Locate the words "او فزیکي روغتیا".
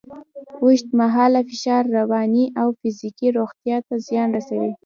2.61-3.77